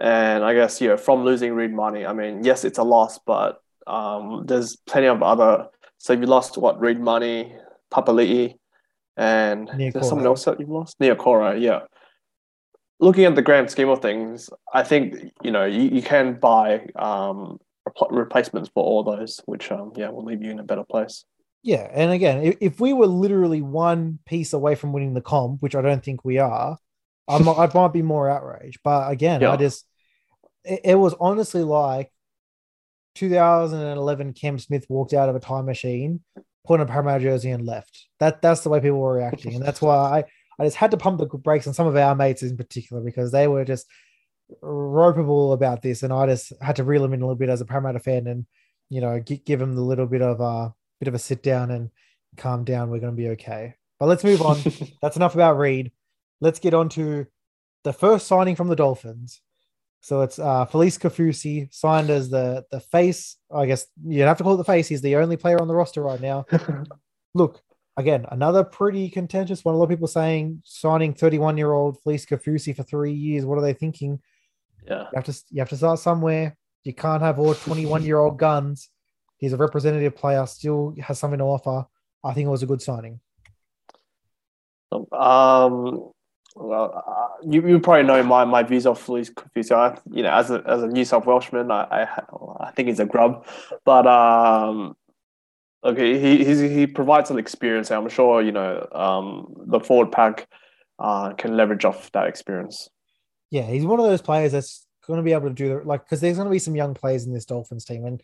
[0.00, 3.60] And I guess yeah, from losing Reed Mahoney, I mean yes, it's a loss, but
[3.86, 5.66] um, there's plenty of other.
[5.98, 7.54] So you lost what Reed Mahoney,
[7.92, 8.54] Papali'i,
[9.16, 10.98] and there's someone else that you've lost.
[10.98, 11.80] Niukore, yeah
[13.00, 16.86] looking at the grand scheme of things, I think you know you, you can buy
[16.96, 20.84] um, repl- replacements for all those, which um, yeah will leave you in a better
[20.84, 21.24] place.
[21.62, 25.60] Yeah, and again, if, if we were literally one piece away from winning the comp,
[25.60, 26.78] which I don't think we are,
[27.28, 28.78] I might, I might be more outraged.
[28.84, 29.52] But again, Yeah.
[29.52, 29.84] I just
[30.64, 32.12] it, it was honestly like
[33.16, 34.34] 2011.
[34.34, 36.20] Cam Smith walked out of a time machine,
[36.66, 38.06] put on a Parramatta jersey, and left.
[38.18, 40.24] That that's the way people were reacting, and that's why I
[40.58, 43.32] I just had to pump the brakes on some of our mates in particular because
[43.32, 43.86] they were just
[44.62, 47.60] ropeable about this, and I just had to reel them in a little bit as
[47.60, 48.46] a Parramatta fan, and
[48.88, 51.70] you know gi- give them the little bit of a bit of a sit down
[51.70, 51.90] and
[52.36, 52.90] calm down.
[52.90, 53.74] We're going to be okay.
[53.98, 54.58] But let's move on.
[55.02, 55.92] That's enough about Reed.
[56.40, 57.26] Let's get on to
[57.84, 59.40] the first signing from the Dolphins.
[60.00, 63.36] So it's uh, Felise Kaufusi signed as the the face.
[63.54, 64.88] I guess you'd have to call it the face.
[64.88, 66.46] He's the only player on the roster right now.
[67.34, 67.60] Look,
[67.96, 69.74] again, another pretty contentious one.
[69.74, 73.44] A lot of people saying signing 31 year old Felise Kaufusi for three years.
[73.44, 74.20] What are they thinking?
[74.86, 76.56] yeah, You have to you have to start somewhere.
[76.82, 78.88] You can't have all 21 year old guns.
[79.36, 81.86] He's a representative player, still has something to offer.
[82.24, 83.20] I think it was a good signing.
[84.92, 86.10] Um,
[86.60, 89.72] well, uh, you, you probably know my, my views of Felise Kaufusi.
[89.72, 92.22] I, you know, as a as a New South Welshman, I I,
[92.60, 93.46] I think he's a grub,
[93.84, 94.96] but um,
[95.84, 97.90] okay, he he provides some experience.
[97.90, 100.48] I'm sure you know um the forward pack
[100.98, 102.88] uh can leverage off that experience.
[103.50, 106.04] Yeah, he's one of those players that's going to be able to do the like
[106.04, 108.22] because there's going to be some young players in this Dolphins team, and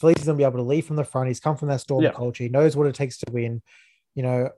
[0.00, 1.28] Felise is going to be able to lead from the front.
[1.28, 2.12] He's come from that Storm Yeah.
[2.12, 2.44] culture.
[2.44, 3.60] He knows what it takes to win.
[4.14, 4.50] You know,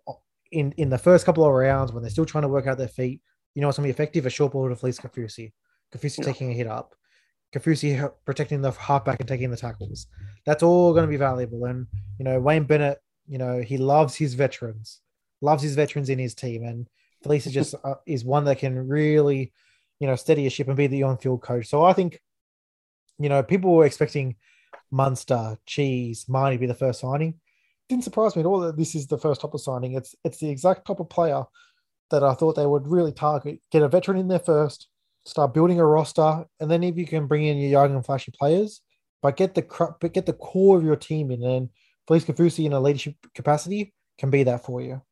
[0.52, 2.88] in in the first couple of rounds when they're still trying to work out their
[2.88, 3.20] feet,
[3.54, 4.26] you know what's going to be effective?
[4.26, 5.52] A short ball to Felise Kaufusi.
[5.94, 6.24] Kaufusi Yeah.
[6.24, 6.94] taking a hit up.
[7.52, 10.06] Kaufusi protecting the halfback and taking the tackles.
[10.44, 11.64] That's all going to be valuable.
[11.66, 11.86] And
[12.18, 15.00] you know, Wayne Bennett, you know, he loves his veterans,
[15.40, 16.88] loves his veterans in his team, and
[17.24, 19.52] Felise is just uh, is one that can really,
[20.00, 21.66] you know, steady a ship and be the on-field coach.
[21.68, 22.20] So I think,
[23.18, 24.36] you know, people were expecting
[24.90, 27.34] Munster, Cheese, Mahoney to be the first signing.
[27.88, 29.92] Didn't surprise me at all that this is the first top of signing.
[29.92, 31.44] It's it's the exact type of player
[32.10, 33.60] that I thought they would really target.
[33.70, 34.88] Get a veteran in there first,
[35.26, 38.32] start building a roster, and then if you can bring in your young and flashy
[38.38, 38.80] players,
[39.22, 41.68] but get the but get the core of your team in, and
[42.08, 45.02] Felise Kaufusi in a leadership capacity can be that for you.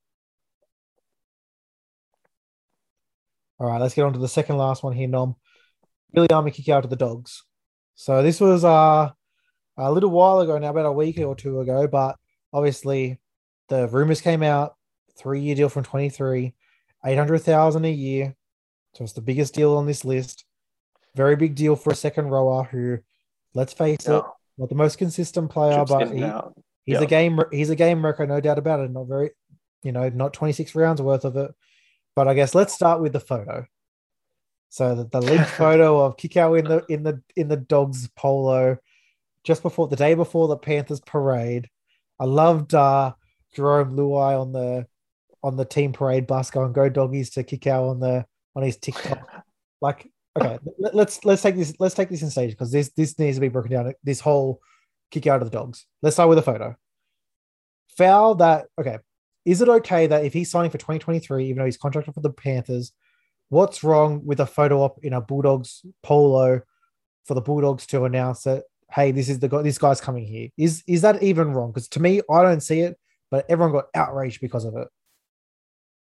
[3.59, 5.37] All right, let's get on to the second last one here, Nom.
[6.17, 7.45] Viliame Kikau to the dogs.
[7.95, 9.11] So this was uh,
[9.77, 12.17] a little while ago now, about a week or two ago, but
[12.53, 13.19] obviously
[13.69, 14.77] the rumors came out,
[15.19, 16.55] three year deal from 23,
[17.05, 18.35] 800,000 a year.
[18.95, 20.45] So it's the biggest deal on this list.
[21.15, 22.99] Very big deal for a second rower who,
[23.55, 24.19] let's face Yeah.
[24.19, 24.25] it,
[24.59, 26.15] not the most consistent player, Chips but he.
[26.85, 27.03] He's Yeah.
[27.03, 27.41] a game.
[27.53, 28.91] He's a game wrecker, no doubt about it.
[28.91, 29.31] Not very,
[29.83, 31.51] you know, not twenty six rounds worth of it.
[32.17, 33.67] But I guess let's start with the photo.
[34.69, 38.79] So the, the leaked photo of Kikau in the in the in the dogs polo,
[39.45, 41.69] just before the day before the Panthers parade.
[42.23, 43.15] I loved uh,
[43.57, 44.87] Jarome Luai on the
[45.43, 49.29] on the team parade bus going go doggies to Kikau on the on his TikTok.
[49.81, 50.09] Like,
[50.41, 53.37] okay, let, let's let's take this let's take this in stage because this this needs
[53.37, 53.93] to be broken down.
[54.05, 54.61] This whole
[55.13, 55.87] Kikau of the dogs.
[56.03, 56.77] Let's start with a photo.
[57.99, 58.99] Foul that okay.
[59.45, 62.31] Is it okay that if he's signing for 2023, even though he's contracted for the
[62.31, 62.93] Panthers,
[63.49, 66.61] what's wrong with a photo op in a Bulldogs polo
[67.25, 70.49] for the Bulldogs to announce that hey, this is the guy, this guy's coming here?
[70.57, 71.71] Is is that even wrong?
[71.71, 72.99] Because to me, I don't see it,
[73.31, 74.89] but everyone got outraged because of it.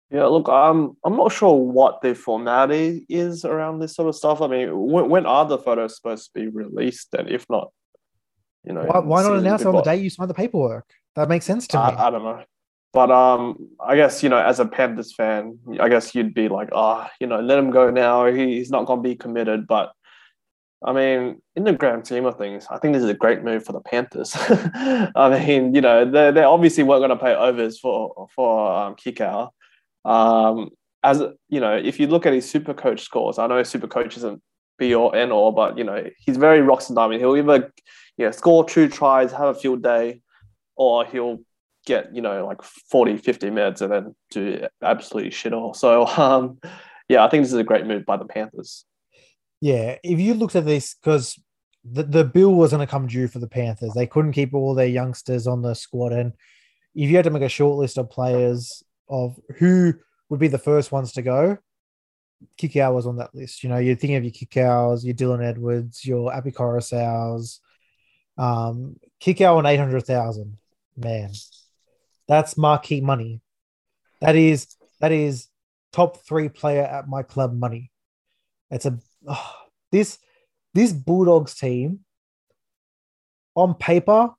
[0.09, 4.41] Yeah, look, I'm I'm not sure what the formality is around this sort of stuff.
[4.41, 7.13] I mean, when, when are the photos supposed to be released?
[7.13, 7.71] And if not,
[8.63, 10.85] you know, Why, why not announce it on the day you sign the paperwork?
[11.15, 11.83] That makes sense to me.
[11.83, 12.43] I, I don't know.
[12.93, 16.69] But um, I guess you know, as a Panthers fan, I guess you'd be like,
[16.71, 18.25] oh, you know, let him go now.
[18.27, 19.67] He, he's not going to be committed.
[19.67, 19.91] But
[20.85, 23.65] I mean, in the grand scheme of things, I think this is a great move
[23.65, 24.33] for the Panthers.
[24.39, 28.95] I mean, you know, they they obviously weren't going to pay overs for for um,
[28.95, 29.49] Kikau.
[30.05, 30.69] Um,
[31.03, 34.17] as you know, if you look at his super coach scores, I know super coach
[34.17, 34.41] isn't
[34.77, 37.21] be all and all, but you know, he's very rocks and diamond.
[37.21, 37.71] He'll either
[38.17, 40.21] you know, score two tries, have a field day,
[40.75, 41.39] or he'll
[41.85, 45.73] get, you know, like 40, 50 minutes and then do absolutely shit all.
[45.73, 46.59] So um
[47.09, 48.85] yeah, I think this is a great move by the Panthers.
[49.61, 51.39] Yeah, if you looked at this, because
[51.83, 54.75] the, the bill was going to come due for the Panthers, they couldn't keep all
[54.75, 56.13] their youngsters on the squad.
[56.13, 56.33] And
[56.93, 59.93] if you had to make a short list of players of who
[60.29, 61.57] would be the first ones to go,
[62.59, 63.63] Kikau was on that list.
[63.63, 67.61] You know, you're thinking of your Kikaus, your Dylan Edwards, your Api Koroisau's,
[68.37, 70.57] um, on 800,000.
[70.95, 71.31] Man,
[72.27, 73.41] that's marquee money.
[74.21, 75.47] That is, that is
[75.91, 77.91] top three player at my club money.
[78.69, 79.53] It's a, oh,
[79.91, 80.19] this,
[80.73, 82.01] this Bulldogs team
[83.55, 84.31] on paper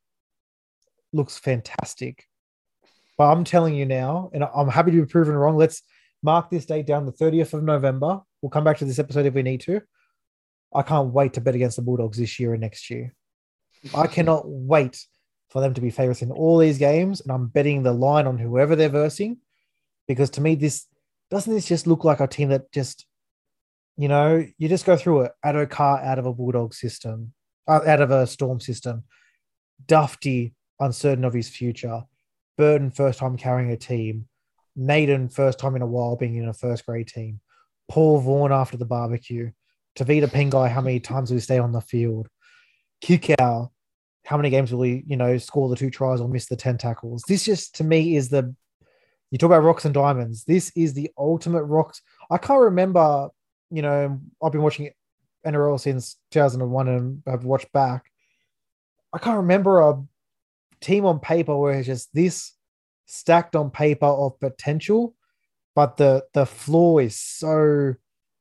[1.13, 2.25] looks fantastic.
[3.17, 5.57] But I'm telling you now, and I'm happy to be proven wrong.
[5.57, 5.83] Let's
[6.23, 8.21] mark this date down the 30th of November.
[8.41, 9.81] We'll come back to this episode if we need to.
[10.73, 13.15] I can't wait to bet against the Bulldogs this year and next year.
[13.95, 15.05] I cannot wait
[15.49, 18.39] for them to be favorites in all these games, and I'm betting the line on
[18.39, 19.39] whoever they're versing
[20.07, 20.87] because to me, this
[21.31, 23.07] doesn't this just look like a team that just,
[23.99, 25.33] you know, you just go through it.
[25.45, 27.33] Addo-Carr out of a Bulldog system,
[27.67, 29.05] uh, out of a Storm system,
[29.85, 32.05] Dufty uncertain of his future,
[32.57, 34.29] Burton first time carrying a team,
[34.77, 37.41] Naden first time in a while being in a first grade team,
[37.89, 39.51] Paul Vaughan after the barbecue,
[39.99, 42.29] Tevita Pangai how many times will he stay on the field,
[43.03, 43.71] Kikau
[44.29, 46.77] how many games will he, you know, score the two tries or miss the 10
[46.77, 47.25] tackles?
[47.27, 48.55] This just to me is the
[49.31, 50.45] you talk about rocks and diamonds.
[50.45, 52.03] This is the ultimate rocks.
[52.31, 53.31] I can't remember,
[53.71, 54.91] you know, I've been watching
[55.47, 58.11] NRL since 2001 and I've watched back.
[59.13, 60.03] I can't remember a
[60.81, 62.53] team on paper where it's just this
[63.07, 65.15] stacked on paper of potential,
[65.75, 67.95] but the the floor is so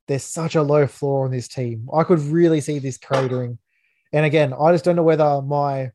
[0.07, 1.87] there's such a low floor on this team.
[1.93, 3.57] I could really see this cratering
[4.13, 5.91] and again, I just don't know whether my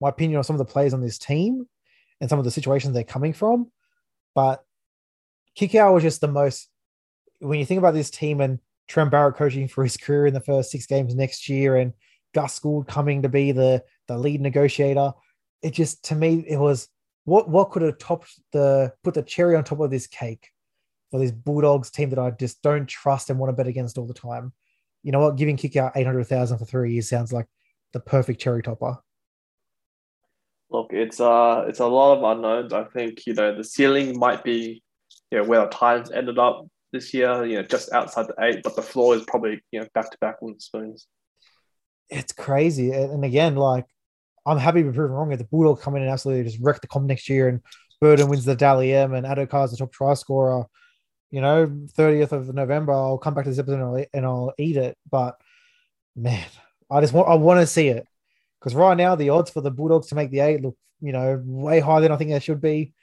[0.00, 1.66] my opinion on some of the players on this team
[2.20, 3.70] and some of the situations they're coming from,
[4.34, 4.64] but
[5.58, 6.68] Kikau was just the most.
[7.40, 10.40] When you think about this team and Trent Barrett coaching for his career in the
[10.40, 11.92] first six games next year, and
[12.34, 15.12] Gus Gould coming to be the the lead negotiator,
[15.62, 16.88] it just to me it was
[17.24, 20.48] what what could have topped the put the cherry on top of this cake
[21.10, 24.06] for this Bulldogs team that I just don't trust and want to bet against all
[24.06, 24.52] the time
[25.02, 27.46] you know what, giving Kikau eight hundred thousand for three years sounds like
[27.92, 28.98] the perfect cherry topper.
[30.70, 32.72] Look, it's uh it's a lot of unknowns.
[32.72, 34.82] I think, you know, the ceiling might be,
[35.30, 38.62] you know, where the Titans ended up this year, you know, just outside the eight,
[38.62, 41.06] but the floor is probably, you know, back to back with spoons.
[42.08, 42.90] It's crazy.
[42.92, 43.86] And again, like
[44.46, 45.32] I'm happy to be proven wrong.
[45.32, 47.60] If the Bulldogs come in and absolutely just wreck the comp next year and
[48.00, 50.66] Burton wins the Dally M and Addo-Carr's the top try scorer,
[51.30, 54.54] you know, 30th of November, I'll come back to this episode and I'll, and I'll
[54.58, 54.96] eat it.
[55.08, 55.36] But
[56.16, 56.46] man,
[56.90, 58.06] I just want I want to see it
[58.58, 61.40] because right now the odds for the Bulldogs to make the eight look, you know,
[61.44, 62.94] way higher than I think they should be.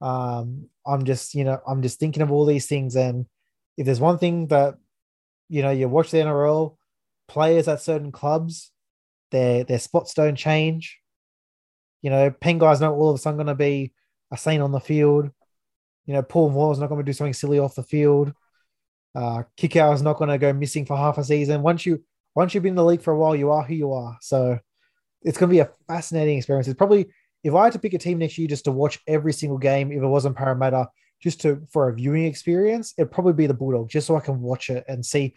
[0.00, 3.26] Um, I'm just, you know, I'm just thinking of all these things, and
[3.76, 4.76] if there's one thing that,
[5.48, 6.76] you know, you watch the NRL
[7.28, 8.72] players at certain clubs,
[9.30, 10.98] their their spots don't change.
[12.02, 13.92] You know, Pangai's not all of a sudden going to be
[14.32, 15.30] a saint on the field.
[16.06, 18.32] You know, Paul Moore's not going to do something silly off the field.
[19.14, 21.62] Uh, Kikau is not going to go missing for half a season.
[21.62, 22.04] Once you
[22.34, 24.18] once you've been in the league for a while, you are who you are.
[24.20, 24.58] So
[25.22, 26.68] it's going to be a fascinating experience.
[26.68, 27.06] It's probably
[27.46, 29.92] if I had to pick a team next year just to watch every single game,
[29.92, 30.88] if it wasn't Parramatta,
[31.22, 34.40] just to for a viewing experience, it'd probably be the Bulldogs, just so I can
[34.40, 35.34] watch it and see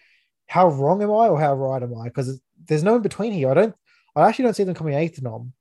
[0.47, 2.05] how wrong am I or how right am I?
[2.05, 3.51] Because there's no in between here.
[3.51, 3.75] I don't.
[4.15, 5.53] I actually don't see them coming eighth nom.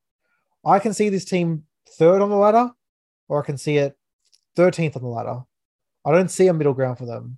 [0.65, 1.65] I can see this team
[1.99, 2.71] third on the ladder,
[3.29, 3.97] or I can see it
[4.57, 5.43] 13th on the ladder.
[6.05, 7.37] I don't see a middle ground for them.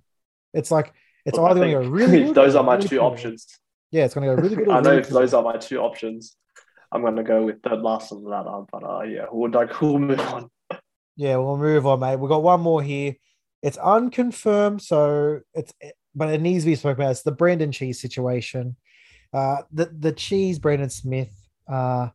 [0.53, 0.93] It's like
[1.25, 2.35] it's well, either going to go really good.
[2.35, 3.05] those are my really two good.
[3.05, 3.59] options.
[3.91, 4.69] Yeah, it's going to go really good.
[4.69, 6.37] I know really those are my two options.
[6.91, 9.79] I'm going to go with third last on the ladder, but uh, yeah, we'll like
[9.81, 10.49] we'll move on.
[11.15, 12.17] Yeah, we'll move on, mate.
[12.17, 13.15] We've got one more here.
[13.61, 15.73] It's unconfirmed, so it's
[16.15, 17.11] but it needs to be spoken about.
[17.11, 18.75] It's the Brandon Cheese situation.
[19.33, 21.33] Uh, the the Cheese Brandon Smith
[21.67, 22.09] uh,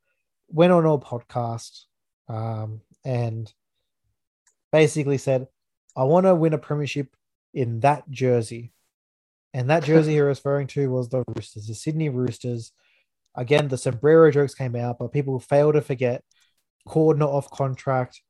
[0.48, 1.84] went on a podcast,
[2.28, 3.52] um, and
[4.72, 5.46] basically said,
[5.96, 7.08] I want to win a premiership
[7.54, 8.72] in that jersey.
[9.54, 12.72] And that jersey you're referring to was the Roosters, the Sydney Roosters.
[13.36, 16.24] Again, the sombrero jokes came out, but people fail to forget
[16.88, 18.22] Cordner off contract,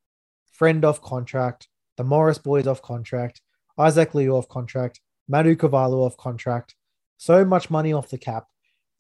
[0.52, 3.42] Friend off contract, the Morris boys off contract,
[3.78, 6.74] Isaac Liu off contract, Manu Cavallo off contract.
[7.18, 8.46] So much money off the cap.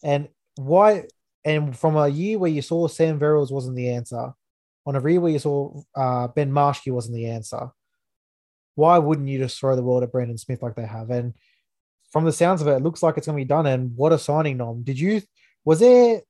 [0.02, 1.04] And why?
[1.44, 4.32] And from a year where you saw Sam Verrills wasn't the answer,
[4.84, 7.70] on a year where you saw uh, Ben Marschke wasn't the answer,
[8.74, 11.10] why wouldn't you just throw the world at Brandon Smith like they have?
[11.10, 11.34] And
[12.12, 13.66] from the sounds of it, it looks like it's going to be done.
[13.66, 14.82] And what a signing, Nom.
[14.82, 15.22] Did you,
[15.66, 16.22] was there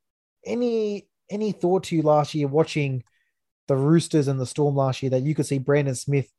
[0.44, 3.04] any, any thought to you last year watching
[3.68, 6.32] the Roosters and the Storm last year that you could see Brandon Smith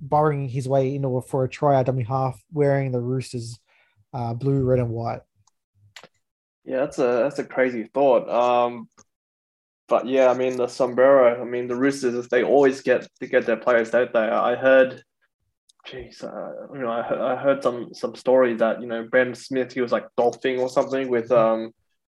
[0.00, 3.58] burrowing his way into for a tryout dummy half wearing the Roosters
[4.12, 5.20] uh, blue, red, and white.
[6.64, 8.28] Yeah, that's a that's a crazy thought.
[8.28, 8.88] Um,
[9.88, 11.40] but yeah, I mean the sombrero.
[11.40, 12.28] I mean the Roosters.
[12.28, 14.20] They always get to get their players, don't they?
[14.20, 15.02] I heard,
[15.86, 19.34] jeez, uh, you know, I heard, I heard some some story that you know Brandon
[19.34, 21.72] Smith he was like golfing or something with um,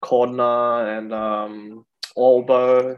[0.04, 1.86] Cordner and um,
[2.18, 2.98] Albo,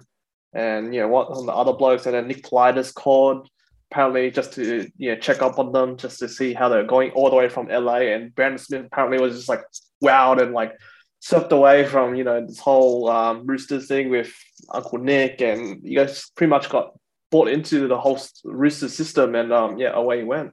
[0.53, 3.49] and you know what on the other blokes, and then Nick Politis called
[3.91, 7.11] apparently just to you know check up on them, just to see how they're going
[7.11, 8.11] all the way from LA.
[8.13, 9.63] And Brandon Smith apparently was just like
[10.03, 10.73] wowed and like
[11.19, 14.33] swept away from you know this whole um, Roosters thing with
[14.73, 16.93] Uncle Nick, and you guys pretty much got
[17.29, 20.51] bought into the whole Roosters system, and um, yeah, away he went.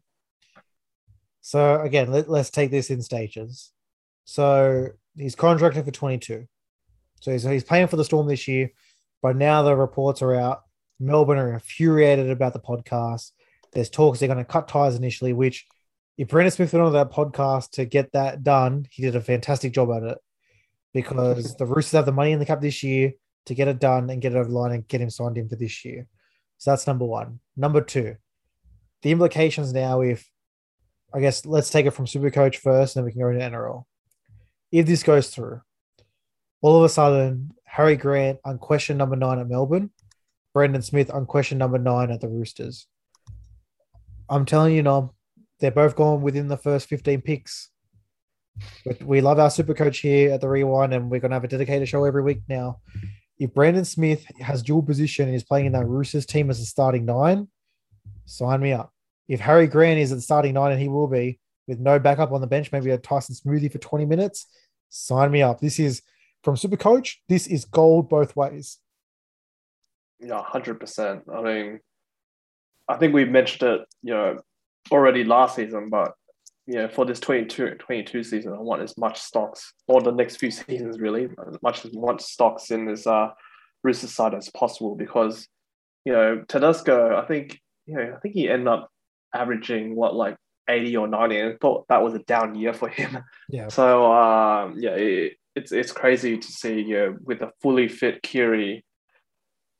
[1.40, 3.72] So again, let, let's take this in stages.
[4.24, 6.46] So he's contracted for 22.
[7.20, 8.70] So he's, he's playing for the Storm this year,
[9.22, 10.62] but now the reports are out.
[11.00, 13.32] Melbourne are infuriated about the podcast.
[13.72, 15.66] There's talks they're going to cut ties initially, which
[16.16, 19.72] if Brandon Smith went on that podcast to get that done, he did a fantastic
[19.72, 20.18] job at it
[20.92, 23.12] because the Roosters have the money in the cap this year
[23.46, 25.48] to get it done and get it over the line and get him signed in
[25.48, 26.06] for this year.
[26.58, 27.40] So that's number one.
[27.56, 28.16] Number two,
[29.02, 30.28] the implications now if
[31.14, 33.44] I guess let's take it from Super Coach first, and then we can go into
[33.44, 33.84] NRL.
[34.70, 35.62] If this goes through,
[36.60, 39.90] all of a sudden, Harry Grant, on question number nine at Melbourne,
[40.52, 42.86] Brandon Smith, on question number nine at the Roosters.
[44.28, 45.10] I'm telling you, Nom,
[45.60, 47.70] they're both gone within the first 15 picks.
[48.84, 51.44] But we love our super coach here at the Rewind, and we're going to have
[51.44, 52.80] a dedicated show every week now.
[53.38, 56.66] If Brandon Smith has dual position and is playing in that Roosters team as a
[56.66, 57.48] starting nine,
[58.26, 58.92] sign me up.
[59.28, 62.32] If Harry Grant is at the starting nine, and he will be with no backup
[62.32, 64.46] on the bench, maybe a Tyson Smoothy for 20 minutes,
[64.88, 65.60] sign me up.
[65.60, 66.02] This is
[66.42, 68.78] from Super Coach, this is gold both ways.
[70.18, 71.22] Yeah, 100%.
[71.32, 71.80] I mean,
[72.88, 74.38] I think we've mentioned it, you know,
[74.90, 76.14] already last season, but
[76.66, 80.36] you know, for this 22, 22 season, I want as much stocks, or the next
[80.36, 83.30] few seasons really, as much as much stocks in this uh,
[83.82, 85.48] Roosters side as possible because,
[86.04, 88.90] you know, Tedesco, I think, you know, I think he ended up
[89.34, 90.36] averaging what like
[90.68, 93.18] 80 or 90 and I thought that was a down year for him.
[93.48, 93.68] Yeah.
[93.68, 98.22] So um, yeah, it, it's it's crazy to see you know, with a fully fit
[98.22, 98.84] Keary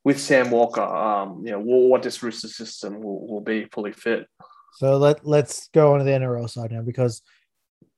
[0.04, 4.26] with Sam Walker, um, you know, what this Rooster system will, will be fully fit.
[4.74, 7.22] So let let's go on to the NRL side now because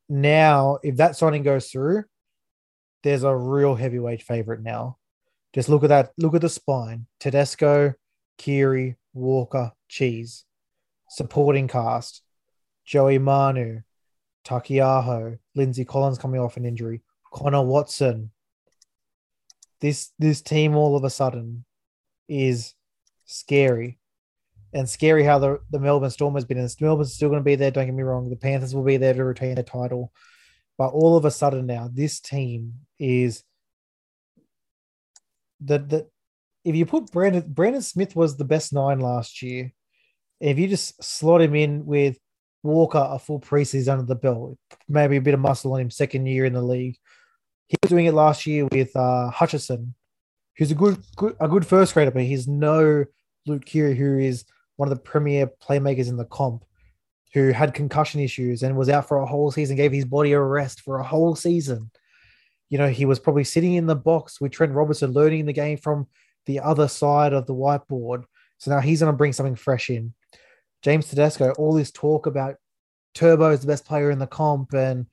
[0.09, 2.05] now if that signing goes through,
[3.03, 4.96] there's a real heavyweight favorite now.
[5.55, 6.11] Just look at that.
[6.18, 7.94] Look at the spine: Tedesco,
[8.38, 10.44] Keary, Walker, Cheese,
[11.09, 12.22] supporting cast:
[12.90, 13.83] Joey Manu,
[14.44, 18.33] Taukeiaho, Lindsay Collins coming off an injury, Connor Watson.
[19.81, 21.64] This this team all of a sudden
[22.29, 22.74] is
[23.26, 24.00] scary
[24.72, 26.59] and scary how the, the Melbourne Storm has been.
[26.59, 27.70] And Melbourne's still going to be there.
[27.70, 28.29] Don't get me wrong.
[28.29, 30.12] The Panthers will be there to retain their title.
[30.76, 33.44] But all of a sudden now, this team is
[35.61, 36.09] the the
[36.64, 39.72] if you put Brandon Brandon Smith was the best nine last year.
[40.40, 42.18] If you just slot him in with
[42.62, 46.27] Walker a full preseason under the belt, maybe a bit of muscle on him second
[46.27, 46.96] year in the league.
[47.68, 49.94] He was doing it last year with uh, Hutchison,
[50.57, 53.05] who's a good, good a good first grader, but he's no
[53.46, 54.44] Luke Keary, who is
[54.77, 56.64] one of the premier playmakers in the comp
[57.33, 60.40] who had concussion issues and was out for a whole season, gave his body a
[60.40, 61.90] rest for a whole season.
[62.68, 65.79] You know, he was probably sitting in the box with Trent Robinson, learning the game
[65.79, 66.07] from
[66.46, 68.25] the other side of the whiteboard.
[68.59, 70.12] So now he's going to bring something fresh in.
[70.83, 72.57] James Tedesco, all this talk about
[73.14, 75.07] Turbo is the best player in the comp and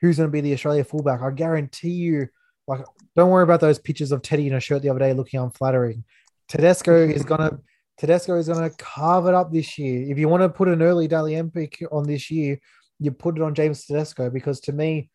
[0.00, 1.20] who's going to be the Australia fullback.
[1.20, 2.28] I guarantee you,
[2.66, 2.80] like,
[3.16, 6.04] don't worry about those pictures of Teddy in a shirt the other day looking unflattering.
[6.48, 7.60] Tedesco is going to
[7.98, 10.10] Tedesco is going to carve it up this year.
[10.10, 12.58] If you want to put an early Dally M pick on this year,
[12.98, 15.10] you put it on James Tedesco because to me,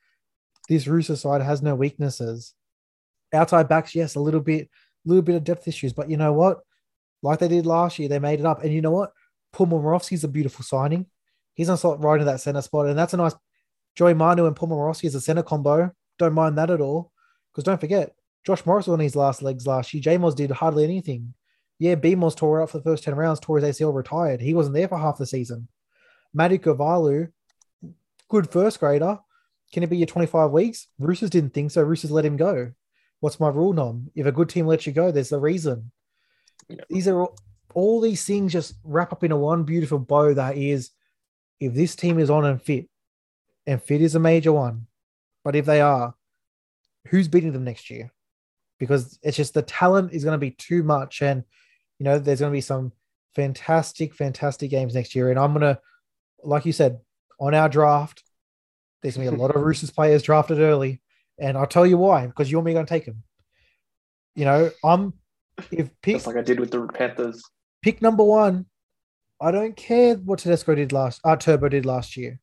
[0.69, 2.53] this Rooster side has no weaknesses.
[3.33, 4.69] Outside backs, yes, a little bit,
[5.03, 6.59] little bit of depth issues, but you know what?
[7.23, 8.63] Like they did last year, they made it up.
[8.63, 9.11] And you know what?
[9.55, 11.05] Paul Momirovski's a beautiful signing.
[11.53, 13.33] He's on slot right in that center spot, and that's a nice.
[13.95, 15.93] Joey Manu and Paul Momirovski is a center combo.
[16.19, 17.13] Don't mind that at all,
[17.51, 18.13] because don't forget,
[18.45, 20.01] Josh Morris was on his last legs last year.
[20.01, 21.33] J did hardly anything.
[21.79, 24.41] Yeah, BMOS tore out for the first 10 rounds, tore his ACL, retired.
[24.41, 25.69] He wasn't there for half the season.
[26.33, 27.31] Matty Ikuvalu,
[28.27, 29.19] good first grader.
[29.71, 30.87] Can it be your 25 weeks?
[30.99, 31.81] Roosters didn't think so.
[31.81, 32.73] Roosters let him go.
[33.21, 34.11] What's my rule, Nom?
[34.15, 35.91] If a good team lets you go, there's a reason.
[36.67, 36.83] Yeah.
[36.89, 37.37] These are all,
[37.75, 40.89] all these things just wrap up in a one beautiful bow that is
[41.59, 42.87] if this team is on and fit,
[43.67, 44.87] and fit is a major one,
[45.43, 46.15] but if they are,
[47.07, 48.11] who's beating them next year?
[48.79, 51.21] Because it's just the talent is going to be too much.
[51.21, 51.43] And
[51.99, 52.91] you know, there's going to be some
[53.35, 55.29] fantastic, fantastic games next year.
[55.29, 55.79] And I'm going to,
[56.43, 56.99] like you said,
[57.39, 58.23] on our draft,
[59.01, 61.01] There's gonna be a lot of Roosters players drafted early,
[61.37, 62.27] and I'll tell you why.
[62.27, 63.23] Because you're me going to take them.
[64.35, 65.13] You know, I'm
[65.71, 67.43] if pick Just like I did with the Panthers.
[67.85, 68.65] Pick number one.
[69.39, 71.21] I don't care what Tedesco did last.
[71.23, 72.39] Uh, Turbo did last year.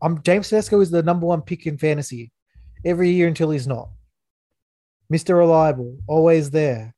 [0.00, 2.30] I'm James Tedesco is the number one pick in fantasy
[2.84, 3.88] every year until he's not.
[5.12, 5.36] Mr.
[5.36, 6.94] Reliable, always there.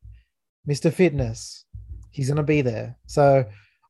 [0.68, 0.92] Mr.
[0.92, 1.64] Fitness,
[2.10, 2.98] he's gonna be there.
[3.06, 3.46] So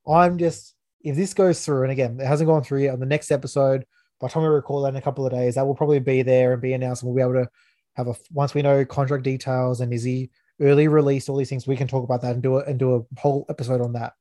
[0.06, 2.92] I'm just if this goes through, and again, it hasn't gone through yet.
[2.92, 3.84] On the next episode,
[4.20, 6.22] by the time we record that in a couple of days, that will probably be
[6.22, 7.50] there and be announced, and we'll be able to
[7.96, 10.30] have a once we know contract details and is he
[10.61, 12.96] early release, all these things, we can talk about that and do it and do
[12.96, 14.12] a whole episode on that.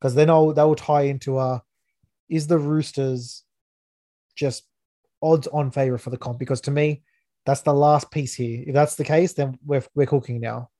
[0.00, 1.60] Because then I'll that will tie into uh
[2.28, 3.44] is the Roosters
[4.34, 4.64] just
[5.22, 6.38] odds on favor for the comp?
[6.38, 7.02] Because to me,
[7.44, 8.64] that's the last piece here.
[8.66, 10.70] If that's the case, then we're we're cooking now.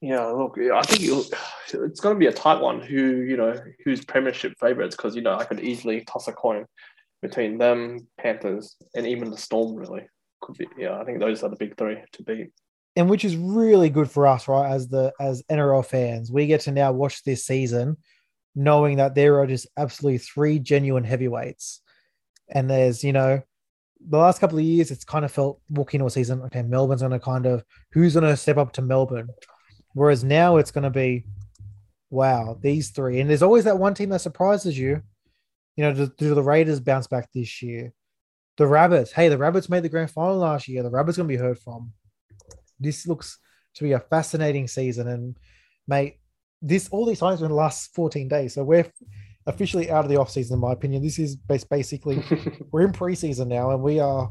[0.00, 2.80] Yeah, look, I think it's going to be a tight one.
[2.80, 3.54] Who you know,
[3.84, 4.96] who's premiership favourites?
[4.96, 6.64] Because you know, I could easily toss a coin
[7.20, 9.76] between them, Panthers, and even the Storm.
[9.76, 10.06] Really,
[10.40, 10.68] could be.
[10.78, 12.50] Yeah, I think those are the big three to beat.
[12.96, 14.70] And which is really good for us, right?
[14.70, 17.96] As the as NRL fans, we get to now watch this season,
[18.54, 21.80] knowing that there are just absolutely three genuine heavyweights,
[22.48, 23.42] and there's you know,
[24.06, 26.42] the last couple of years, it's kind of felt walking into a season.
[26.42, 29.28] Okay, Melbourne's going to kind of who's going to step up to Melbourne,
[29.94, 31.26] whereas now it's going to be,
[32.10, 35.02] wow, these three, and there's always that one team that surprises you.
[35.76, 37.92] You know, do, do the Raiders bounce back this year?
[38.56, 40.82] The Rabbits, hey, the Rabbits made the grand final last year.
[40.82, 41.92] The Rabbits going to be heard from
[42.80, 43.38] this looks
[43.74, 45.08] to be a fascinating season.
[45.08, 45.36] And
[45.86, 46.16] mate,
[46.62, 48.54] this all these times in the last 14 days.
[48.54, 48.90] So we're
[49.46, 51.02] officially out of the off season, in my opinion.
[51.02, 52.22] This is basically
[52.72, 54.30] we're in preseason now, and we are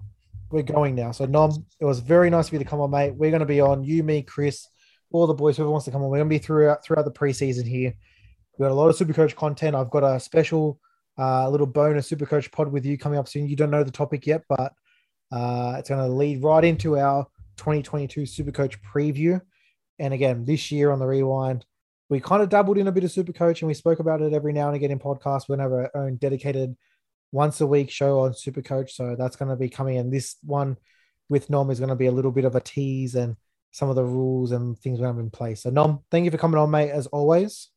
[0.52, 1.12] we're going now.
[1.12, 3.16] So Nom, it was very nice of you to come on, mate.
[3.16, 4.68] We're going to be on you, me, Chris,
[5.12, 6.10] all the boys, whoever wants to come on.
[6.10, 7.94] We're going to be throughout throughout the preseason here.
[8.58, 9.76] We've got a lot of super coach content.
[9.76, 10.80] I've got a special
[11.18, 13.48] uh, little bonus super coach pod with you coming up soon.
[13.48, 14.74] You don't know the topic yet, but
[15.32, 17.28] uh, it's going to lead right into our
[17.60, 19.42] 2022 Supercoach preview.
[20.00, 21.66] And again, this year on the Rewind,
[22.10, 24.54] we kind of dabbled in a bit of Supercoach and we spoke about it every
[24.54, 25.48] now and again in podcasts.
[25.48, 26.76] We're going to have our own dedicated
[27.32, 28.92] once a week show on Supercoach.
[28.92, 30.10] So that's going to be coming in.
[30.10, 30.78] This one
[31.28, 33.36] with Nom is going to be a little bit of a tease and
[33.72, 35.64] some of the rules and things we have in place.
[35.64, 37.70] So Nom, thank you for coming on, mate, as always.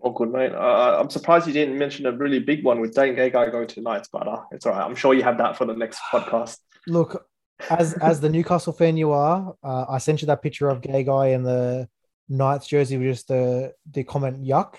[0.00, 0.52] Oh, good mate.
[0.52, 3.80] Uh, I'm surprised you didn't mention a really big one with Dane Gagai going to
[3.82, 4.84] Knights, but uh, it's all right.
[4.84, 6.58] I'm sure you have that for the next podcast.
[6.88, 7.24] Look,
[7.70, 11.34] as as the Newcastle fan you are, uh, I sent you that picture of Gagai
[11.34, 11.88] in the
[12.28, 14.76] Knights jersey with just the the comment yuck.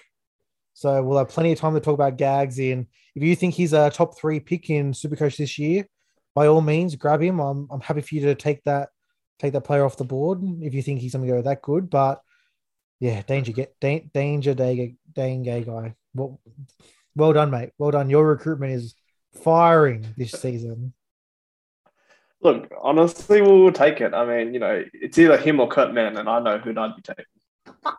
[0.73, 2.59] So we'll have plenty of time to talk about gags.
[2.59, 5.85] In if you think he's a top three pick in Supercoach this year,
[6.33, 7.39] by all means grab him.
[7.39, 8.89] I'm I'm happy for you to take that
[9.39, 11.89] take that player off the board if you think he's going to go that good.
[11.89, 12.21] But
[12.99, 15.93] yeah, danger get da- danger day Dane Gagai.
[16.13, 16.39] Well,
[17.15, 17.71] well done, mate.
[17.77, 18.09] Well done.
[18.09, 18.95] Your recruitment is
[19.43, 20.93] firing this season.
[22.43, 24.13] Look, honestly, we'll take it.
[24.13, 26.95] I mean, you know, it's either him or Kurt Mann, and I know who'd I'd
[26.95, 27.25] be taking.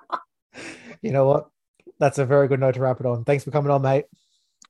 [1.03, 1.51] You know what?
[1.99, 3.24] That's a very good note to wrap it on.
[3.24, 4.07] Thanks for coming on, mate.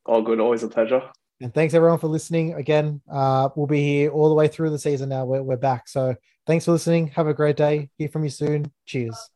[0.04, 1.00] All good, always a pleasure.
[1.40, 2.54] And thanks everyone for listening.
[2.54, 5.24] Again, uh, we'll be here all the way through the season now.
[5.24, 5.88] We're, we're back.
[5.88, 7.08] So thanks for listening.
[7.08, 7.90] Have a great day.
[7.98, 8.72] Hear from you soon.
[8.84, 9.30] Cheers.